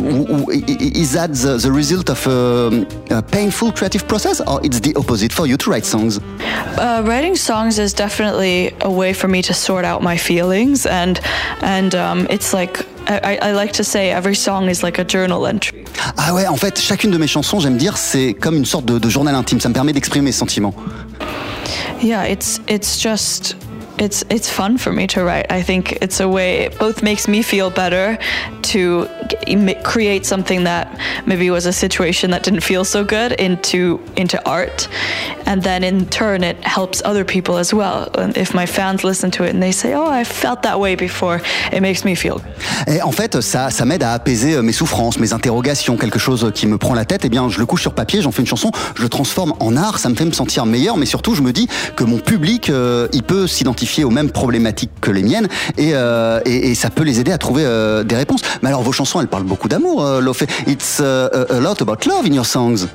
[0.78, 5.32] is that the, the result of a, a, painful creative process or it's the opposite
[5.32, 6.20] for you to write songs?
[6.78, 11.20] Uh, writing songs is definitely a way for me to sort out my feelings, and
[11.62, 15.46] and um, it's like I, I like to say every song is like a journal
[15.46, 15.84] entry.
[16.16, 18.98] Ah ouais, en fait, chacune de mes chansons, j'aime dire, c'est comme une sorte de,
[18.98, 19.60] de journal intime.
[19.60, 20.74] Ça me permet d'exprimer mes sentiments.
[22.00, 23.56] Yeah, it's it's just
[24.00, 25.46] it's it's fun for me to write.
[25.50, 28.18] I think it's a way it both makes me feel better
[28.62, 29.06] to
[29.82, 30.86] create something that
[31.26, 34.88] maybe was a situation that didn't feel so good into into art,
[35.46, 38.08] and then in turn it helps other people as well.
[38.36, 41.40] If my fans listen to it and they say, "Oh, I felt that way before,"
[41.72, 42.40] it makes me feel.
[42.86, 46.50] Et en fait, ça, ça m'aide à apaiser euh, mes souffrances, mes interrogations, quelque chose
[46.54, 47.22] qui me prend la tête.
[47.24, 49.76] Eh bien, je le couche sur papier, j'en fais une chanson, je le transforme en
[49.76, 49.98] art.
[49.98, 53.08] Ça me fait me sentir meilleur, mais surtout, je me dis que mon public, euh,
[53.12, 57.04] il peut s'identifier aux mêmes problématiques que les miennes, et, euh, et, et ça peut
[57.04, 58.40] les aider à trouver euh, des réponses.
[58.62, 60.46] Mais alors, vos chansons, elles parlent beaucoup d'amour, euh, Lofé.
[60.66, 62.88] It's a lot about love in your songs.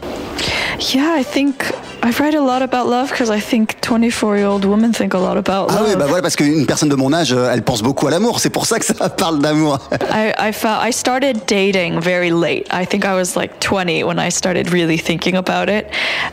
[0.79, 5.13] Yeah, I think I write a lot about love because I think 24-year-old women think
[5.13, 5.79] a lot about love.
[5.79, 8.11] Ah oui, bah voilà, parce qu'une personne de mon âge, euh, elle pense beaucoup à
[8.11, 8.39] l'amour.
[8.41, 9.79] C'est pour ça que ça parle d'amour.
[10.11, 12.67] I, I felt I started dating very late.
[12.71, 15.85] I think I was like 20 when I started really thinking about it,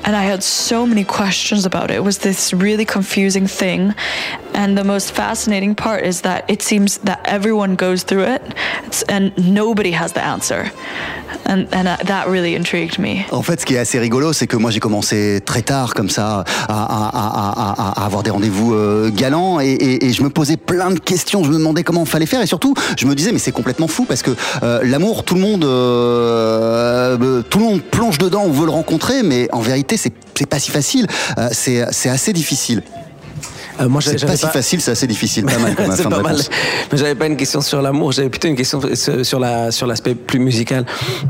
[0.05, 1.97] and I had so many questions about it.
[1.99, 3.95] It was this really confusing thing,
[4.55, 8.43] and the most fascinating part is that it seems that everyone goes through it,
[8.87, 10.73] it's, and nobody has the answer,
[11.45, 13.25] and and uh, that really intrigued me.
[13.31, 16.11] En fait, ce qui est assez rigolo, c'est que moi j'ai commencé très tard comme
[16.11, 21.45] ça à, avoir des rendez-vous euh, galants et, je me posais plein de questions.
[21.45, 24.05] Je me demandais comment fallait faire et surtout, je me disais mais c'est complètement fou
[24.05, 28.67] parce que euh, l'amour, tout le monde, euh, tout le monde plonge dedans, on veut
[28.67, 30.13] le rencontrer, mais en vérité c'est
[30.47, 31.07] pas si facile.
[31.53, 32.83] C'est assez difficile.
[33.81, 35.45] Euh, moi, C'est pas si facile, c'est assez difficile.
[35.45, 36.37] Pas mal comme c'est fin de pas mal.
[36.93, 38.81] Mais j'avais pas une question sur l'amour, j'avais plutôt une question
[39.23, 40.85] sur la sur l'aspect plus musical.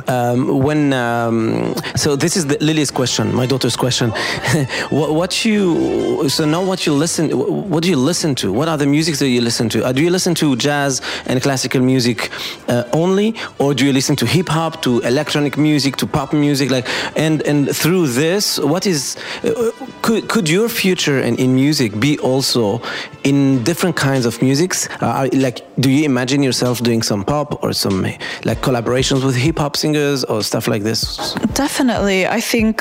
[0.09, 4.13] Um, when um, so this is the, Lily's question, my daughter's question.
[4.91, 8.53] what, what you so now what you listen what do you listen to?
[8.53, 9.85] What are the musics that you listen to?
[9.85, 12.31] Uh, do you listen to jazz and classical music
[12.69, 16.71] uh, only, or do you listen to hip hop, to electronic music, to pop music?
[16.71, 19.71] Like and and through this, what is uh,
[20.03, 22.81] could could your future in, in music be also
[23.25, 24.89] in different kinds of musics?
[25.03, 28.03] Uh, like, do you imagine yourself doing some pop or some
[28.49, 31.35] like collaborations with hip hop singers or stuff like this?
[31.65, 32.27] Definitely.
[32.27, 32.77] I think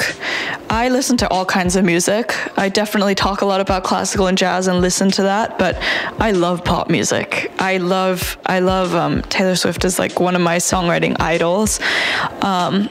[0.69, 2.25] I listen to all kinds of music.
[2.57, 5.75] I definitely talk a lot about classical and jazz and listen to that, but
[6.27, 7.51] I love pop music.
[7.59, 11.79] I love I love um, Taylor Swift is like one of my songwriting idols.
[12.41, 12.89] Um,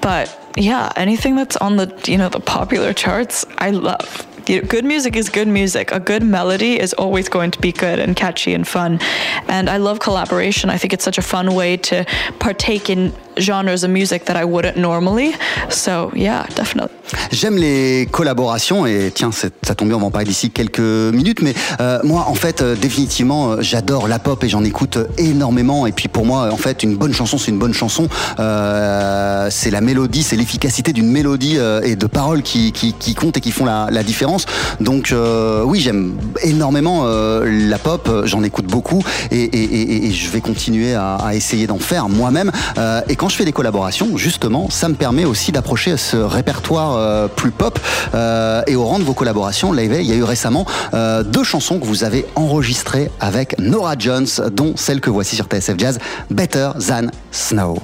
[0.00, 4.26] but yeah, anything that's on the you know the popular charts, I love.
[4.50, 5.92] You know, good music is good music.
[5.92, 8.98] A good melody is always going to be good and catchy and fun.
[9.46, 10.70] And I love collaboration.
[10.70, 12.04] I think it's such a fun way to
[12.40, 15.32] partake in genres of music that I wouldn't normally.
[15.68, 16.90] So yeah, definitely.
[17.32, 21.42] J'aime les collaborations et tiens, ça tombe bien, on va en parler d'ici quelques minutes.
[21.42, 25.06] Mais euh, moi, en fait, euh, définitivement, euh, j'adore la pop et j'en écoute euh,
[25.18, 25.86] énormément.
[25.88, 28.06] Et puis pour moi, en fait, une bonne chanson, c'est une bonne chanson.
[28.38, 33.14] Euh, c'est la mélodie, c'est l'efficacité d'une mélodie euh, et de paroles qui, qui, qui
[33.14, 34.46] comptent et qui font la, la différence.
[34.80, 35.14] Donc
[35.64, 38.08] oui, j'aime énormément la pop.
[38.24, 42.08] J'en écoute beaucoup et, et- et- et je vais continuer à, à essayer d'en faire
[42.08, 42.50] moi-même.
[43.08, 47.28] Et quand je fais des collaborations, justement, ça me permet aussi d'approcher ce répertoire euh,
[47.28, 47.78] plus pop.
[48.14, 51.44] Euh, et au rang de vos collaborations, Live, il y a eu récemment euh, deux
[51.44, 55.98] chansons que vous avez enregistrées avec Nora Jones, dont celle que voici sur TSF Jazz,
[56.30, 57.78] Better Than Snow.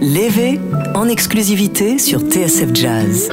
[0.00, 0.58] Lévé
[0.94, 3.28] en exclusivité sur TSF Jazz.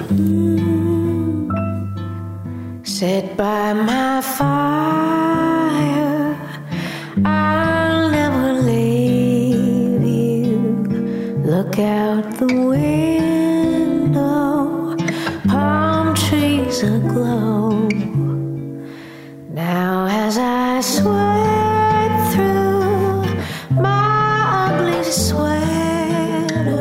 [2.83, 4.99] Sit by my fire.
[7.25, 7.68] I'll
[11.69, 14.17] Look out the window.
[15.47, 17.87] Palm trees aglow.
[19.53, 23.21] Now, as I sweat through
[23.79, 26.71] my ugly sweater,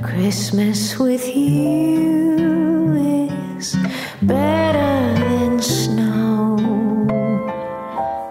[0.00, 2.94] Christmas with you
[3.58, 3.74] is
[4.22, 6.56] better than snow.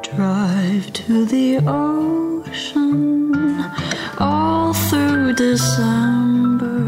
[0.01, 1.57] Drive to the
[5.35, 6.79] December.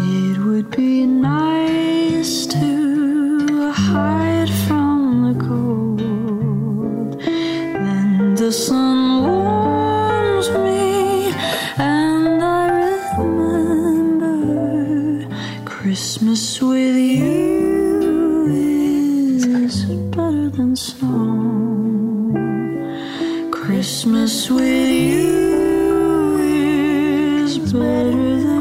[0.00, 7.20] It would be nice to hide from the cold.
[7.20, 11.32] Then the sun warms me,
[11.78, 12.70] and I
[13.18, 14.38] remember
[15.64, 22.32] Christmas with you is better than snow.
[23.52, 25.45] Christmas with you
[27.74, 28.55] matters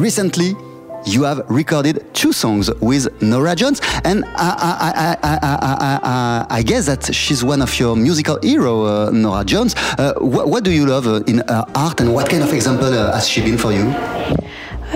[0.00, 0.56] Recently,
[1.04, 5.28] you have recorded two songs with Nora Jones, and I, I,
[6.02, 9.74] I, I, guess that she's one of your musical hero, uh, Nora Jones.
[9.98, 12.86] Uh, what, what do you love uh, in her art, and what kind of example
[12.86, 13.94] uh, has she been for you?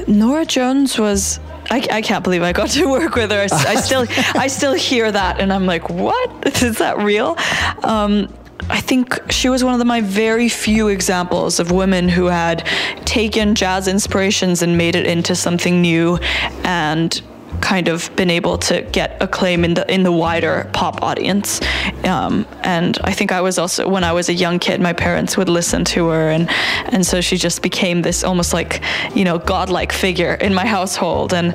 [0.08, 1.38] Nora Jones was.
[1.70, 3.46] I, I can't believe I got to work with her.
[3.52, 7.36] I still, I still hear that, and I'm like, "What is that real?"
[7.82, 8.32] Um,
[8.70, 12.66] I think she was one of the, my very few examples of women who had
[13.04, 16.16] taken jazz inspirations and made it into something new,
[16.64, 17.20] and
[17.60, 21.60] kind of been able to get acclaim in the in the wider pop audience.
[22.04, 25.36] Um, and I think I was also when I was a young kid, my parents
[25.36, 26.48] would listen to her, and
[26.86, 28.82] and so she just became this almost like
[29.14, 31.32] you know godlike figure in my household.
[31.32, 31.54] And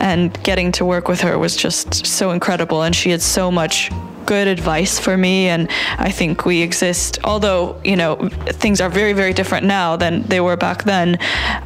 [0.00, 3.90] and getting to work with her was just so incredible, and she had so much
[4.30, 5.68] good advice for me and
[5.98, 8.28] I think we exist although you know
[8.62, 11.18] things are very very different now than they were back then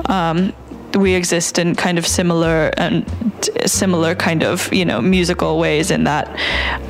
[0.06, 0.54] um,
[0.97, 3.05] we exist in kind of similar and
[3.66, 6.28] similar kind of you know musical ways in that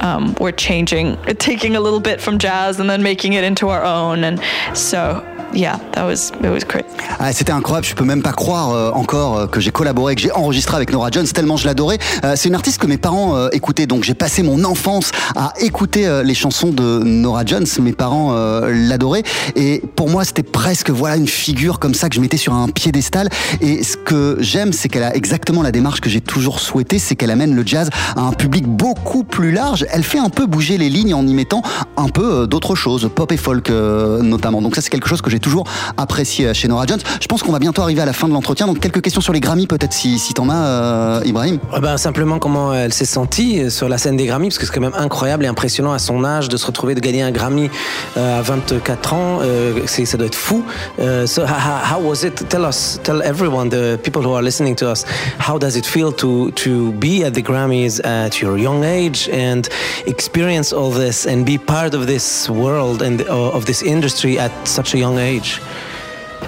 [0.00, 3.84] um, we're changing taking a little bit from jazz and then making it into our
[3.84, 4.40] own and
[4.74, 6.84] so yeah that was it was great
[7.20, 10.20] Ah, C'était incroyable, je peux même pas croire euh, encore euh, que j'ai collaboré, que
[10.20, 11.98] j'ai enregistré avec Nora Jones, tellement je l'adorais.
[12.24, 15.52] Euh, c'est une artiste que mes parents euh, écoutaient, donc j'ai passé mon enfance à
[15.60, 17.66] écouter euh, les chansons de Nora Jones.
[17.80, 19.22] Mes parents euh, l'adoraient
[19.54, 22.68] et pour moi c'était presque voilà une figure comme ça que je mettais sur un
[22.68, 23.28] piédestal.
[23.60, 27.14] Et ce que j'aime, c'est qu'elle a exactement la démarche que j'ai toujours souhaité, c'est
[27.14, 29.86] qu'elle amène le jazz à un public beaucoup plus large.
[29.92, 31.62] Elle fait un peu bouger les lignes en y mettant
[31.96, 34.60] un peu euh, d'autres choses, pop et folk euh, notamment.
[34.60, 35.64] Donc ça c'est quelque chose que j'ai toujours
[35.96, 36.98] apprécié chez Nora Jones.
[37.20, 39.32] Je pense qu'on va bientôt arriver à la fin de l'entretien, donc quelques questions sur
[39.32, 41.58] les Grammy peut-être si, si t'en as, euh, Ibrahim.
[41.72, 44.72] Ah ben, simplement comment elle s'est sentie sur la scène des Grammys, parce que c'est
[44.72, 47.70] quand même incroyable et impressionnant à son âge de se retrouver de gagner un Grammy
[48.16, 49.38] euh, à 24 ans.
[49.42, 50.64] Euh, ça doit être fou.
[50.98, 52.48] Euh, how, was it?
[52.48, 53.68] Tell us, tell everyone,
[54.02, 55.04] people who are listening to us,
[55.48, 59.68] how does it feel to to be at the Grammys at your young age and
[60.06, 64.52] experience all this and be part of this world and uh, of this industry at
[64.66, 65.60] such a young age?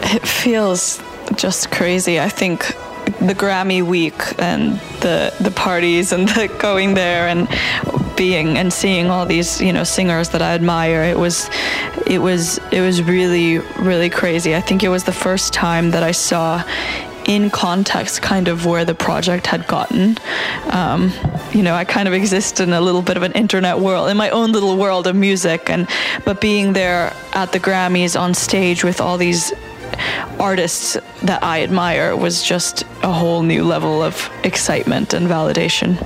[0.03, 1.03] it feels
[1.37, 2.21] just crazy.
[2.21, 2.67] I think
[3.21, 7.49] the Grammy week and the the parties and the going there and
[8.17, 11.03] being and seeing all these you know singers that I admire.
[11.03, 11.51] It was
[12.07, 14.55] it was it was really really crazy.
[14.55, 16.63] I think it was the first time that I saw
[17.27, 20.17] in context kind of where the project had gotten.
[20.71, 21.13] Um,
[21.53, 24.17] you know, I kind of exist in a little bit of an internet world, in
[24.17, 25.89] my own little world of music, and
[26.25, 29.53] but being there at the Grammys on stage with all these
[30.39, 35.99] artists that I admire was just a whole new level of excitement and validation.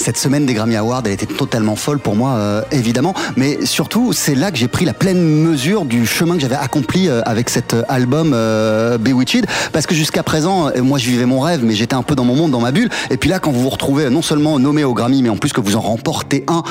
[0.00, 3.12] Cette semaine des Grammy Awards, elle était totalement folle pour moi, euh, évidemment.
[3.36, 7.06] Mais surtout, c'est là que j'ai pris la pleine mesure du chemin que j'avais accompli
[7.06, 9.44] euh, avec cet euh, album euh, Bewitched.
[9.74, 12.34] Parce que jusqu'à présent, moi, je vivais mon rêve, mais j'étais un peu dans mon
[12.34, 12.88] monde, dans ma bulle.
[13.10, 15.52] Et puis là, quand vous vous retrouvez non seulement nommé au Grammy, mais en plus
[15.52, 16.62] que vous en remportez un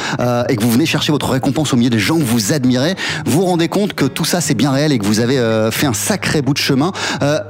[0.50, 3.42] et que vous venez chercher votre récompense au milieu des gens que vous admirez, vous
[3.42, 5.94] vous rendez compte que tout ça, c'est bien réel et que vous avez fait un
[5.94, 6.92] sacré bout de chemin.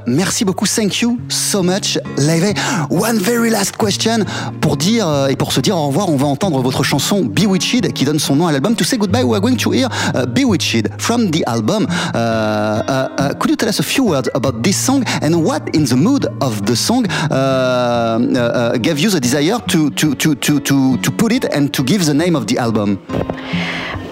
[0.06, 0.66] Merci beaucoup.
[0.66, 2.54] Thank you so much, Leve.
[2.90, 4.24] One very last question
[4.60, 6.08] pour dire et pour se dire au revoir.
[6.08, 8.74] On va entendre votre chanson Bewitched qui donne son nom à l'album.
[8.74, 11.86] To say goodbye, we are going to hear uh, Bewitched from the album.
[12.14, 15.62] Uh, uh, uh, could you tell us a few words about this song and what
[15.74, 17.02] in the mood of the song
[18.82, 22.14] gave you the desire to, to, to, to, to put it and to give the
[22.14, 22.98] name of the album?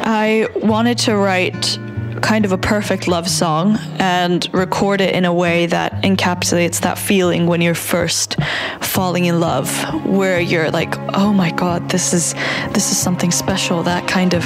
[0.02, 1.78] I wanted to write
[2.18, 6.98] kind of a perfect love song and record it in a way that encapsulates that
[6.98, 8.36] feeling when you're first
[8.80, 9.68] falling in love
[10.04, 12.34] where you're like oh my god this is
[12.72, 14.44] this is something special that kind of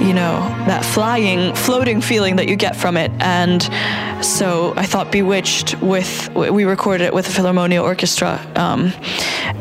[0.00, 3.10] you know that flying floating feeling that you get from it.
[3.20, 3.62] And
[4.24, 8.92] so i thought bewitched with we recorded it with the philharmonia orchestra um,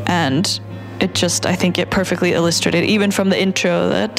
[0.07, 0.59] and
[1.03, 4.15] it just I think it perfectly illustrated even from the intro that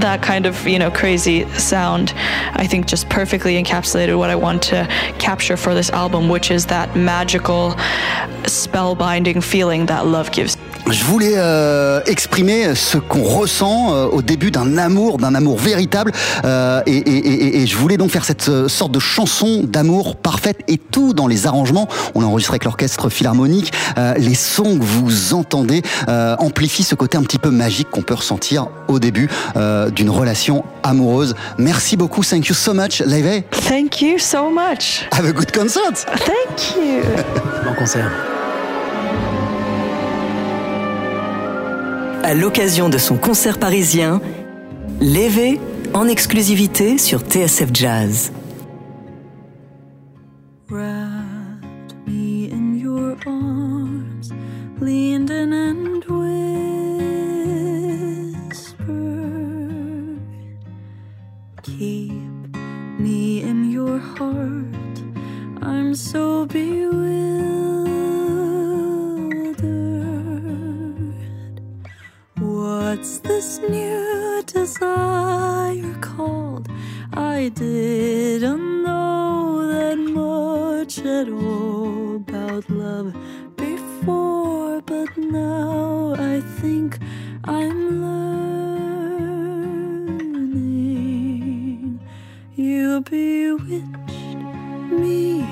[0.00, 2.14] that kind of you know crazy sound
[2.54, 4.86] I think just perfectly encapsulated what I want to
[5.18, 7.72] capture for this album which is that magical
[8.44, 10.56] spellbinding feeling that love gives
[10.90, 16.12] Je voulais euh, exprimer ce qu'on ressent euh, au début d'un amour, d'un amour véritable,
[16.44, 20.16] euh, et, et, et, et, je voulais donc faire cette euh, sorte de chanson d'amour
[20.16, 21.88] parfaite et tout dans les arrangements.
[22.14, 23.72] On a enregistré avec l'orchestre philharmonique.
[23.96, 28.02] Euh, les sons que vous entendez euh, amplifient ce côté un petit peu magique qu'on
[28.02, 29.28] peut ressentir au début
[29.94, 31.34] d'une relation amoureuse.
[31.58, 32.22] Merci beaucoup.
[32.24, 33.42] Thank you so much, Leve.
[33.50, 35.06] Thank you so much.
[35.12, 36.04] Have a good concert.
[36.16, 37.02] Thank you.
[37.64, 38.31] bon concert.
[42.22, 44.20] À l'occasion de son concert parisien,
[45.00, 45.60] Lévé
[45.92, 48.32] en exclusivité sur TSF Jazz.
[73.42, 76.68] This new desire called?
[77.12, 83.12] I didn't know that much at all about love
[83.56, 87.00] before, but now I think
[87.42, 89.40] I'm learning.
[92.54, 94.36] You bewitched
[95.02, 95.44] me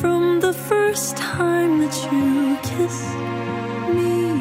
[0.00, 3.16] from the first time that you kissed
[3.96, 4.31] me.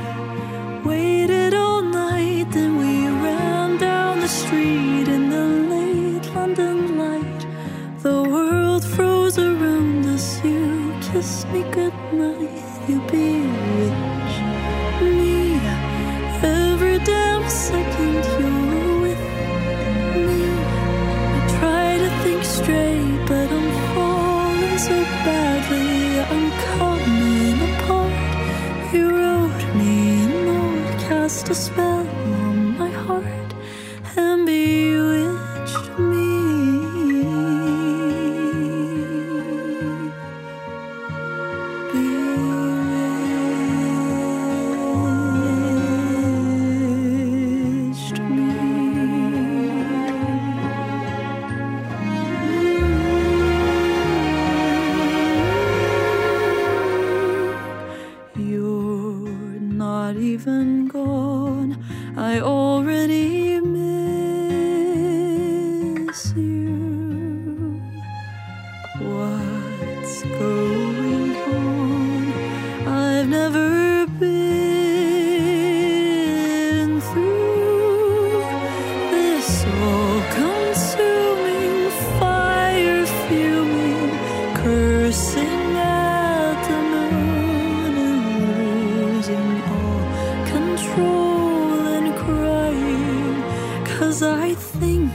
[94.24, 95.12] I think